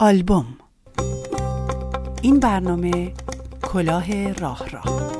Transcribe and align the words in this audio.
آلبوم. 0.00 0.46
این 2.22 2.40
برنامه 2.40 3.12
کلاه 3.62 4.32
راه 4.32 4.68
راه 4.68 5.12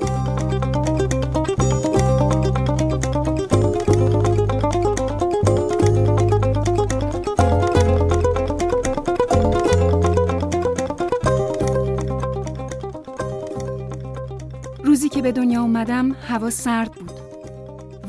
روزی 14.84 15.08
که 15.08 15.22
به 15.22 15.32
دنیا 15.32 15.62
اومدم 15.62 16.12
هوا 16.12 16.50
سرد 16.50 16.92
بود. 16.92 17.10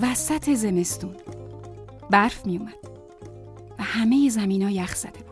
وسط 0.01 0.49
زمستون. 0.49 1.15
برف 2.09 2.45
می 2.45 2.57
اومد 2.57 2.73
و 3.79 3.83
همه 3.83 4.29
زمین 4.29 4.63
ها 4.63 4.69
یخ 4.69 4.95
زده 4.95 5.19
بود. 5.19 5.28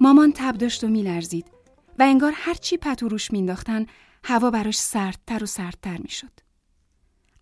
مامان 0.00 0.32
تب 0.32 0.56
داشت 0.56 0.84
و 0.84 0.88
میلرزید 0.88 1.46
و 1.98 2.02
انگار 2.02 2.32
هرچی 2.34 2.76
پتو 2.76 3.08
روش 3.08 3.30
مینداختن 3.30 3.86
هوا 4.24 4.50
براش 4.50 4.78
سردتر 4.78 5.42
و 5.42 5.46
سردتر 5.46 5.98
می‌شد. 5.98 6.32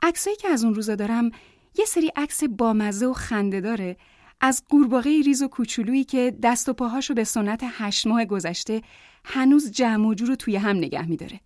عکسایی 0.03 0.37
که 0.37 0.49
از 0.49 0.65
اون 0.65 0.75
روزا 0.75 0.95
دارم 0.95 1.31
یه 1.79 1.85
سری 1.85 2.13
عکس 2.17 2.45
بامزه 2.45 3.07
و 3.07 3.13
خنده 3.13 3.61
داره 3.61 3.97
از 4.41 4.65
قورباغه 4.69 5.23
ریز 5.23 5.43
و 5.43 5.49
کوچولویی 5.49 6.05
که 6.05 6.37
دست 6.43 6.69
و 6.69 6.73
پاهاشو 6.73 7.15
به 7.15 7.25
سنت 7.25 7.61
هشت 7.65 8.07
ماه 8.07 8.25
گذشته 8.25 8.83
هنوز 9.25 9.71
جمع 9.71 10.07
و 10.07 10.15
جور 10.15 10.35
توی 10.35 10.57
هم 10.57 10.77
نگه 10.77 11.07
میداره. 11.07 11.41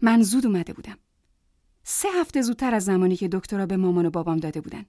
من 0.00 0.22
زود 0.22 0.46
اومده 0.46 0.72
بودم. 0.72 0.98
سه 1.84 2.08
هفته 2.20 2.42
زودتر 2.42 2.74
از 2.74 2.84
زمانی 2.84 3.16
که 3.16 3.28
دکترا 3.28 3.66
به 3.66 3.76
مامان 3.76 4.06
و 4.06 4.10
بابام 4.10 4.36
داده 4.36 4.60
بودن. 4.60 4.84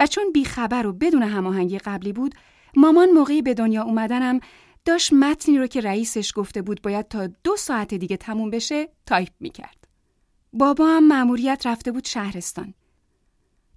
و 0.00 0.06
چون 0.06 0.32
بیخبر 0.32 0.86
و 0.86 0.92
بدون 0.92 1.22
هماهنگی 1.22 1.78
قبلی 1.78 2.12
بود 2.12 2.34
مامان 2.76 3.10
موقعی 3.10 3.42
به 3.42 3.54
دنیا 3.54 3.82
اومدنم 3.82 4.40
داشت 4.84 5.12
متنی 5.12 5.58
رو 5.58 5.66
که 5.66 5.80
رئیسش 5.80 6.32
گفته 6.36 6.62
بود 6.62 6.82
باید 6.82 7.08
تا 7.08 7.26
دو 7.26 7.56
ساعت 7.56 7.94
دیگه 7.94 8.16
تموم 8.16 8.50
بشه 8.50 8.88
تایپ 9.06 9.32
می‌کرد. 9.40 9.88
بابا 10.52 10.86
هم 10.86 11.06
مأموریت 11.08 11.66
رفته 11.66 11.92
بود 11.92 12.04
شهرستان. 12.04 12.74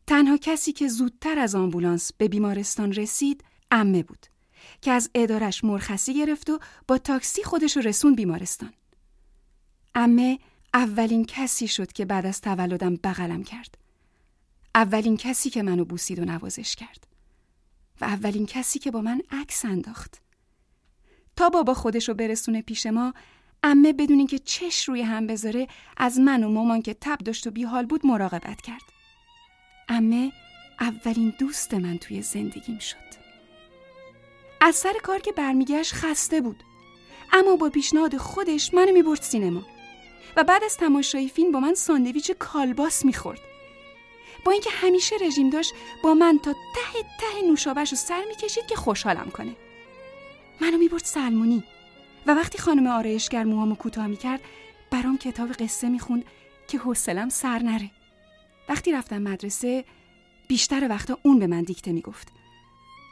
تنها 0.08 0.38
کسی 0.38 0.72
که 0.72 0.88
زودتر 0.88 1.40
از 1.40 1.56
آمبولانس 1.56 2.12
به 2.18 2.28
بیمارستان 2.28 2.94
رسید 2.94 3.44
عمه 3.72 4.04
بود 4.04 4.26
که 4.82 4.92
از 4.92 5.10
ادارش 5.16 5.64
مرخصی 5.64 6.14
گرفت 6.14 6.50
و 6.50 6.60
با 6.88 6.98
تاکسی 6.98 7.44
خودش 7.44 7.78
رو 7.78 7.84
رسوند 7.84 8.16
بیمارستان. 8.16 8.74
امه 9.96 10.40
اولین 10.74 11.26
کسی 11.26 11.68
شد 11.68 11.92
که 11.92 12.06
بعد 12.06 12.26
از 12.26 12.42
تولدم 12.42 12.96
بغلم 12.96 13.44
کرد. 13.44 13.78
اولین 14.76 15.18
کسی 15.18 15.50
که 15.50 15.64
منو 15.64 15.86
بوسید 15.86 16.20
و 16.20 16.26
نوازش 16.26 16.76
کرد. 16.76 17.08
و 18.02 18.06
اولین 18.06 18.46
کسی 18.46 18.80
که 18.80 18.92
با 18.92 19.02
من 19.02 19.22
عکس 19.32 19.66
انداخت. 19.66 20.22
تا 21.36 21.50
بابا 21.50 21.74
خودشو 21.74 22.14
برسونه 22.14 22.62
پیش 22.62 22.86
ما 22.86 23.14
امه 23.64 23.94
بدون 23.94 24.18
اینکه 24.18 24.40
چش 24.40 24.84
روی 24.84 25.02
هم 25.02 25.28
بذاره 25.28 25.68
از 25.98 26.20
من 26.20 26.44
و 26.44 26.50
مامان 26.50 26.82
که 26.82 26.94
تب 27.02 27.18
داشت 27.18 27.48
و 27.48 27.52
بیحال 27.52 27.86
بود 27.86 28.06
مراقبت 28.06 28.62
کرد. 28.62 28.82
امه 29.90 30.32
اولین 30.80 31.34
دوست 31.40 31.74
من 31.74 31.98
توی 31.98 32.22
زندگیم 32.22 32.80
شد. 32.80 33.08
از 34.62 34.76
سر 34.76 34.94
کار 35.04 35.20
که 35.20 35.32
برمیگشت 35.32 35.94
خسته 35.94 36.42
بود. 36.42 36.64
اما 37.34 37.56
با 37.56 37.70
پیشنهاد 37.70 38.18
خودش 38.18 38.74
منو 38.74 38.94
می‌برد 38.94 39.22
سینما 39.22 39.62
و 40.38 40.44
بعد 40.44 40.64
از 40.64 40.78
تماشای 40.78 41.30
فیلم 41.30 41.52
با 41.52 41.60
من 41.60 41.74
ساندویچ 41.74 42.32
کالباس 42.32 43.06
می‌خورد. 43.06 43.40
با 44.48 44.54
اینکه 44.54 44.70
همیشه 44.74 45.16
رژیم 45.22 45.50
داشت 45.50 45.74
با 46.04 46.14
من 46.14 46.40
تا 46.44 46.54
ته 46.54 47.02
ته 47.02 47.48
نوشابش 47.48 47.92
رو 47.92 47.98
سر 47.98 48.24
می‌کشید 48.28 48.66
که 48.66 48.76
خوشحالم 48.76 49.32
کنه. 49.32 49.56
منو 50.62 50.78
می‌برد 50.78 51.04
سلمونی. 51.04 51.64
و 52.28 52.34
وقتی 52.34 52.58
خانم 52.58 52.88
آرایشگر 52.88 53.44
موهامو 53.44 53.76
کوتاه 53.76 54.08
می‌کرد 54.08 54.42
برام 54.92 55.18
کتاب 55.18 55.52
قصه 55.52 55.90
می‌خوند 55.90 56.26
که 56.68 56.78
حوصلم 56.78 57.30
سر 57.30 57.60
نره. 57.60 57.92
وقتی 58.70 58.92
رفتم 58.92 59.22
مدرسه 59.22 59.86
بیشتر 60.48 60.88
وقتا 60.90 61.20
اون 61.24 61.40
به 61.40 61.48
من 61.48 61.62
دیکته 61.62 61.92
می‌گفت. 61.92 62.28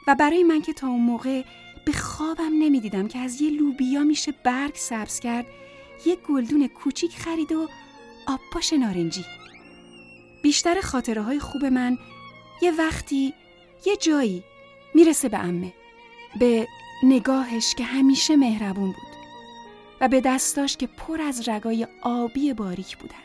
و 0.08 0.16
برای 0.16 0.44
من 0.44 0.62
که 0.62 0.74
تا 0.74 0.88
اون 0.88 1.02
موقع 1.02 1.44
به 1.86 1.92
خوابم 1.92 2.52
نمی‌دیدم 2.60 3.08
که 3.08 3.20
از 3.20 3.42
یه 3.42 3.50
لوبیا 3.50 4.04
میشه 4.04 4.32
برگ 4.32 4.76
سبز 4.76 5.20
کرد 5.20 5.46
یه 6.06 6.16
گلدون 6.16 6.68
کوچیک 6.68 7.18
خرید 7.18 7.52
و 7.52 7.70
آبپاش 8.28 8.74
نارنجی. 8.74 9.26
بیشتر 10.46 10.82
خاطره 10.82 11.22
های 11.22 11.40
خوب 11.40 11.66
من 11.66 11.98
یه 12.62 12.72
وقتی 12.72 13.34
یه 13.86 13.98
جایی 13.98 14.44
می‌رسه 14.94 15.30
به 15.30 15.40
امه 15.40 15.74
به 16.40 16.68
نگاهش 17.04 17.76
که 17.76 17.84
همیشه 17.84 18.36
مهربون 18.36 18.88
بود 18.88 19.16
و 20.02 20.08
به 20.08 20.22
دستاش 20.22 20.78
که 20.78 20.88
پر 20.88 21.22
از 21.22 21.50
رگای 21.50 21.88
آبی 22.02 22.54
باریک 22.54 22.98
بودن. 22.98 23.16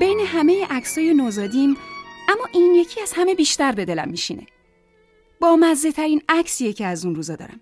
بین 0.00 0.20
همه 0.26 0.66
عکسای 0.70 1.14
نوزادیم 1.14 1.76
اما 2.28 2.48
این 2.52 2.74
یکی 2.74 3.00
از 3.00 3.12
همه 3.16 3.34
بیشتر 3.34 3.72
به 3.72 3.84
دلم 3.84 4.08
میشینه. 4.08 4.46
با 5.40 5.56
مزه 5.56 5.92
ترین 5.92 6.22
عکسیه 6.28 6.72
که 6.72 6.86
از 6.86 7.04
اون 7.04 7.14
روزا 7.14 7.36
دارم. 7.36 7.60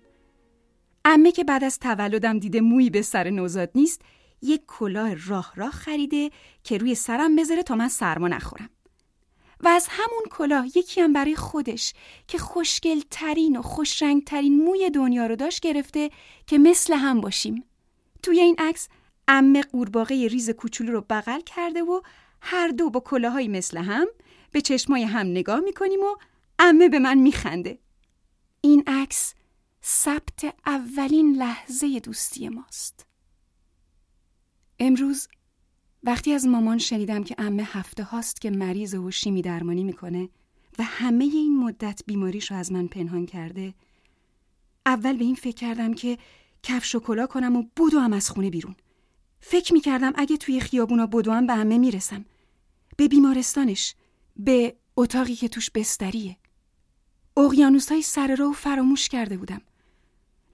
امه 1.05 1.31
که 1.31 1.43
بعد 1.43 1.63
از 1.63 1.79
تولدم 1.79 2.39
دیده 2.39 2.61
مویی 2.61 2.89
به 2.89 3.01
سر 3.01 3.29
نوزاد 3.29 3.69
نیست 3.75 4.01
یک 4.41 4.61
کلاه 4.67 5.13
راه 5.27 5.53
راه 5.55 5.71
خریده 5.71 6.31
که 6.63 6.77
روی 6.77 6.95
سرم 6.95 7.35
بذاره 7.35 7.63
تا 7.63 7.75
من 7.75 7.87
سرما 7.87 8.27
نخورم. 8.27 8.69
و 9.59 9.67
از 9.67 9.87
همون 9.89 10.23
کلاه 10.31 10.77
یکی 10.77 11.01
هم 11.01 11.13
برای 11.13 11.35
خودش 11.35 11.93
که 12.27 12.37
خوشگل 12.37 13.01
ترین 13.11 13.57
و 13.57 13.61
خوشرنگ 13.61 14.23
ترین 14.23 14.63
موی 14.63 14.89
دنیا 14.89 15.27
رو 15.27 15.35
داشت 15.35 15.59
گرفته 15.59 16.09
که 16.47 16.57
مثل 16.57 16.93
هم 16.93 17.21
باشیم. 17.21 17.63
توی 18.23 18.39
این 18.39 18.55
عکس 18.59 18.87
امه 19.27 19.61
قورباغه 19.61 20.27
ریز 20.27 20.49
کوچولو 20.49 20.91
رو 20.91 21.05
بغل 21.09 21.39
کرده 21.39 21.83
و 21.83 22.01
هر 22.41 22.67
دو 22.67 22.89
با 22.89 22.99
کلاهایی 22.99 23.47
مثل 23.47 23.77
هم 23.77 24.07
به 24.51 24.61
چشمای 24.61 25.03
هم 25.03 25.27
نگاه 25.27 25.59
می‌کنیم 25.59 25.99
و 25.99 26.15
امه 26.59 26.89
به 26.89 26.99
من 26.99 27.17
میخنده. 27.17 27.79
این 28.61 28.83
عکس 28.87 29.33
ثبت 29.83 30.55
اولین 30.65 31.35
لحظه 31.35 31.99
دوستی 31.99 32.49
ماست. 32.49 33.05
امروز 34.79 35.27
وقتی 36.03 36.33
از 36.33 36.47
مامان 36.47 36.77
شنیدم 36.77 37.23
که 37.23 37.35
امه 37.37 37.63
هفته 37.63 38.03
هاست 38.03 38.41
که 38.41 38.51
مریض 38.51 38.95
و 38.95 39.11
شیمی 39.11 39.41
درمانی 39.41 39.83
می‌کنه 39.83 40.29
و 40.79 40.83
همه 40.83 41.23
این 41.23 41.57
مدت 41.57 42.01
بیماریش 42.05 42.51
رو 42.51 42.57
از 42.57 42.71
من 42.71 42.87
پنهان 42.87 43.25
کرده 43.25 43.73
اول 44.85 45.17
به 45.17 45.23
این 45.23 45.35
فکر 45.35 45.55
کردم 45.55 45.93
که 45.93 46.17
کفش 46.63 46.95
و 46.95 46.99
کلا 46.99 47.27
کنم 47.27 47.55
و 47.55 47.63
هم 47.93 48.13
از 48.13 48.29
خونه 48.29 48.49
بیرون. 48.49 48.75
فکر 49.39 49.73
می‌کردم 49.73 50.13
اگه 50.15 50.37
توی 50.37 50.59
خیابونا 50.59 51.07
بدوم 51.07 51.47
به 51.47 51.53
امه 51.53 51.77
می‌رسم. 51.77 52.25
به 52.97 53.07
بیمارستانش 53.07 53.95
به 54.37 54.75
اتاقی 54.97 55.35
که 55.35 55.47
توش 55.47 55.71
بستریه. 55.71 56.37
اقیانوس 57.37 57.91
های 57.91 58.01
سر 58.01 58.35
رو 58.35 58.51
فراموش 58.51 59.09
کرده 59.09 59.37
بودم. 59.37 59.61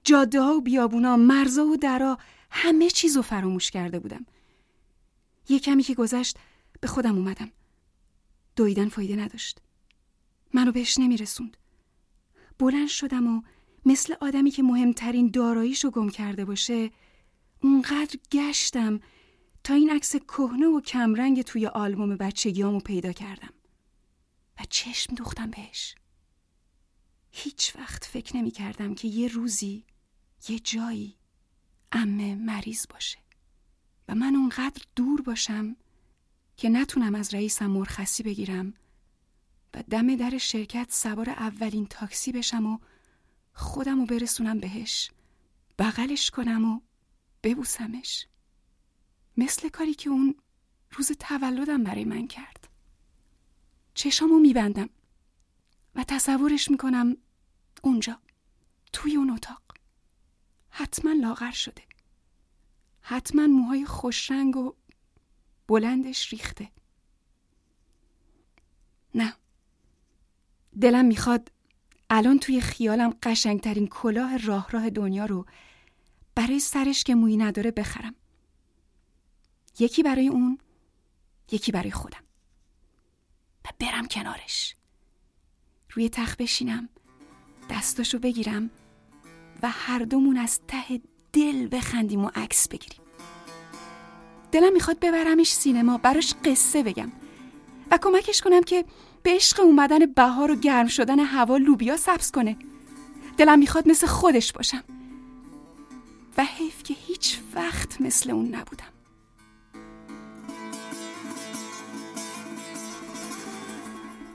جاده 0.04 0.40
ها 0.40 0.54
و 0.54 0.60
بیابونا، 0.60 1.16
مرزا 1.16 1.66
و 1.66 1.76
درا 1.76 2.18
همه 2.50 2.90
چیز 2.90 3.16
رو 3.16 3.22
فراموش 3.22 3.70
کرده 3.70 3.98
بودم. 3.98 4.26
یه 5.48 5.58
کمی 5.58 5.82
که 5.82 5.94
گذشت 5.94 6.38
به 6.80 6.88
خودم 6.88 7.16
اومدم. 7.16 7.50
دویدن 8.56 8.88
فایده 8.88 9.16
نداشت. 9.16 9.60
منو 10.54 10.72
بهش 10.72 10.98
نمیرسوند. 10.98 11.56
بلند 12.58 12.88
شدم 12.88 13.36
و 13.36 13.42
مثل 13.86 14.14
آدمی 14.20 14.50
که 14.50 14.62
مهمترین 14.62 15.30
داراییشو 15.30 15.90
گم 15.90 16.08
کرده 16.08 16.44
باشه 16.44 16.90
اونقدر 17.62 18.18
گشتم 18.32 19.00
تا 19.64 19.74
این 19.74 19.90
عکس 19.90 20.16
کهنه 20.16 20.66
و 20.66 20.80
کمرنگ 20.80 21.42
توی 21.42 21.66
آلبوم 21.66 22.16
بچگیامو 22.16 22.80
پیدا 22.80 23.12
کردم 23.12 23.52
و 24.60 24.64
چشم 24.70 25.14
دوختم 25.14 25.50
بهش. 25.50 25.94
هیچ 27.32 27.76
وقت 27.76 28.04
فکر 28.04 28.36
نمی 28.36 28.50
کردم 28.50 28.94
که 28.94 29.08
یه 29.08 29.28
روزی 29.28 29.84
یه 30.48 30.58
جایی 30.58 31.16
امه 31.92 32.34
مریض 32.34 32.86
باشه 32.90 33.18
و 34.08 34.14
من 34.14 34.34
اونقدر 34.34 34.82
دور 34.96 35.22
باشم 35.22 35.76
که 36.56 36.68
نتونم 36.68 37.14
از 37.14 37.34
رئیسم 37.34 37.66
مرخصی 37.66 38.22
بگیرم 38.22 38.74
و 39.74 39.82
دم 39.90 40.16
در 40.16 40.38
شرکت 40.38 40.88
سوار 40.90 41.30
اولین 41.30 41.86
تاکسی 41.86 42.32
بشم 42.32 42.66
و 42.66 42.78
خودم 43.52 44.00
رو 44.00 44.06
برسونم 44.06 44.60
بهش 44.60 45.10
بغلش 45.78 46.30
کنم 46.30 46.64
و 46.64 46.80
ببوسمش. 47.42 48.26
مثل 49.36 49.68
کاری 49.68 49.94
که 49.94 50.10
اون 50.10 50.34
روز 50.90 51.12
تولدم 51.12 51.84
برای 51.84 52.04
من 52.04 52.26
کرد. 52.26 52.68
چشامو 53.94 54.38
میبندم. 54.38 54.88
و 55.94 56.04
تصورش 56.08 56.70
می‌کنم 56.70 57.16
اونجا 57.82 58.18
توی 58.92 59.16
اون 59.16 59.30
اتاق. 59.30 59.62
حتما 60.70 61.12
لاغر 61.12 61.50
شده. 61.50 61.82
حتما 63.00 63.46
موهای 63.46 63.84
خوشرنگ 63.84 64.56
و 64.56 64.74
بلندش 65.68 66.32
ریخته. 66.32 66.70
نه. 69.14 69.34
دلم 70.80 71.04
می‌خواد 71.04 71.52
الان 72.10 72.38
توی 72.38 72.60
خیالم 72.60 73.18
قشنگترین 73.22 73.86
کلاه 73.86 74.36
راه 74.36 74.70
راه 74.70 74.90
دنیا 74.90 75.26
رو 75.26 75.46
برای 76.34 76.60
سرش 76.60 77.04
که 77.04 77.14
مویی 77.14 77.36
نداره 77.36 77.70
بخرم. 77.70 78.14
یکی 79.78 80.02
برای 80.02 80.28
اون 80.28 80.58
یکی 81.50 81.72
برای 81.72 81.90
خودم. 81.90 82.24
و 83.64 83.68
برم 83.78 84.08
کنارش. 84.08 84.76
روی 85.94 86.08
تخت 86.08 86.42
بشینم 86.42 86.88
دستاشو 87.70 88.18
بگیرم 88.18 88.70
و 89.62 89.70
هر 89.70 89.98
دومون 89.98 90.36
از 90.36 90.60
ته 90.68 91.00
دل 91.32 91.68
بخندیم 91.72 92.24
و 92.24 92.30
عکس 92.34 92.68
بگیریم. 92.68 93.00
دلم 94.52 94.72
می‌خواد 94.72 94.98
ببرمش 95.00 95.52
سینما 95.52 95.98
براش 95.98 96.34
قصه 96.44 96.82
بگم 96.82 97.12
و 97.90 97.98
کمکش 97.98 98.40
کنم 98.40 98.62
که 98.62 98.84
به 99.22 99.30
عشق 99.30 99.60
اومدن 99.60 100.06
بهار 100.06 100.50
و 100.50 100.56
گرم 100.56 100.86
شدن 100.86 101.18
هوا 101.18 101.56
لوبیا 101.56 101.96
سبز 101.96 102.30
کنه. 102.30 102.56
دلم 103.36 103.58
می‌خواد 103.58 103.88
مثل 103.88 104.06
خودش 104.06 104.52
باشم 104.52 104.84
و 106.38 106.44
حیف 106.44 106.82
که 106.82 106.94
هیچ 106.94 107.38
وقت 107.54 108.00
مثل 108.00 108.30
اون 108.30 108.54
نبودم. 108.54 108.92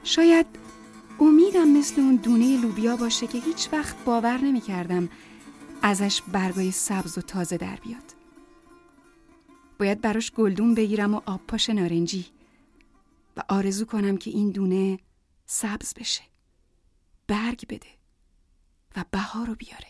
شاید 0.04 0.46
امیدم 1.20 1.68
مثل 1.68 2.02
اون 2.02 2.16
دونه 2.16 2.62
لوبیا 2.62 2.96
باشه 2.96 3.28
که 3.28 3.40
هیچ 3.40 3.70
وقت 3.72 4.06
باور 4.06 4.38
نمی 4.38 4.62
کردم 4.62 5.10
ازش 5.82 6.22
برگای 6.22 6.72
سبز 6.72 7.18
و 7.18 7.22
تازه 7.22 7.58
در 7.58 7.76
بیاد. 7.76 8.16
باید 9.80 10.02
براش 10.02 10.32
گلدون 10.32 10.76
بگیرم 10.76 11.14
و 11.14 11.22
آب 11.26 11.42
پاش 11.48 11.70
نارنجی 11.70 12.26
و 13.38 13.42
آرزو 13.50 13.86
کنم 13.86 14.18
که 14.18 14.32
این 14.32 14.52
دونه 14.52 15.00
سبز 15.46 15.94
بشه. 15.94 16.22
برگ 17.28 17.68
بده 17.68 17.90
و 18.96 19.06
بهار 19.12 19.48
رو 19.48 19.56
بیاره. 19.56 19.88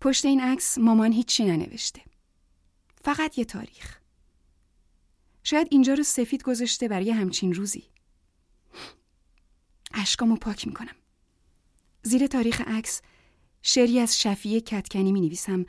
پشت 0.00 0.24
این 0.24 0.40
عکس 0.40 0.78
مامان 0.78 1.12
هیچی 1.12 1.44
ننوشته. 1.44 2.00
فقط 3.04 3.38
یه 3.38 3.44
تاریخ. 3.44 3.98
شاید 5.42 5.68
اینجا 5.70 5.94
رو 5.94 6.02
سفید 6.02 6.42
گذاشته 6.42 6.88
برای 6.88 7.10
همچین 7.10 7.54
روزی. 7.54 7.95
اشکامو 9.96 10.36
پاک 10.36 10.66
می‌کنم. 10.66 10.94
زیر 12.02 12.26
تاریخ 12.26 12.60
عکس 12.66 13.02
شعری 13.62 14.00
از 14.00 14.20
شفیه 14.20 14.60
کتکنی 14.60 15.12
می 15.12 15.20
نویسم 15.20 15.66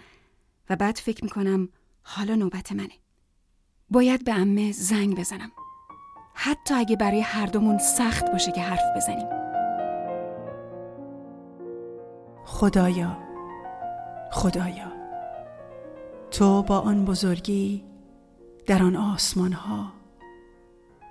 و 0.69 0.75
بعد 0.75 0.95
فکر 0.95 1.23
می‌کنم 1.23 1.69
حالا 2.03 2.35
نوبت 2.35 2.71
منه. 2.71 2.93
باید 3.89 4.25
به 4.25 4.33
امه 4.33 4.71
زنگ 4.71 5.19
بزنم. 5.19 5.51
حتی 6.33 6.73
اگه 6.73 6.95
برای 6.95 7.21
هر 7.21 7.45
دومون 7.45 7.77
سخت 7.77 8.31
باشه 8.31 8.51
که 8.51 8.61
حرف 8.61 8.83
بزنیم. 8.95 9.27
خدایا 12.45 13.17
خدایا 14.31 14.91
تو 16.31 16.63
با 16.63 16.79
آن 16.79 17.05
بزرگی 17.05 17.83
در 18.65 18.83
آن 18.83 18.95
آسمان 18.95 19.53
ها 19.53 19.93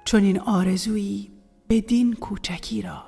چون 0.05 0.23
این 0.23 0.41
آرزویی 0.41 1.36
بدین 1.69 2.15
کوچکی 2.15 2.83
را 2.83 3.03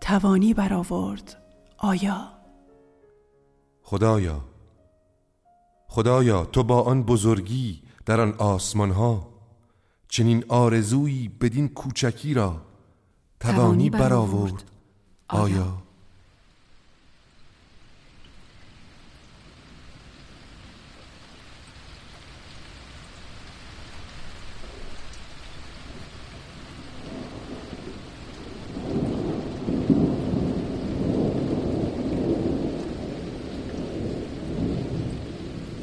توانی 0.00 0.54
برآورد 0.54 1.42
آیا؟ 1.78 2.32
خدایا 3.82 4.44
خدایا 5.88 6.44
تو 6.44 6.62
با 6.62 6.82
آن 6.82 7.02
بزرگی 7.02 7.82
در 8.06 8.20
آن 8.20 8.32
آسمان 8.32 8.90
ها 8.90 9.28
چنین 10.08 10.44
آرزویی 10.48 11.28
بدین 11.28 11.68
کوچکی 11.68 12.34
را 12.34 12.62
توانی 13.40 13.90
برآورد 13.90 14.64
آیا؟ 15.28 15.87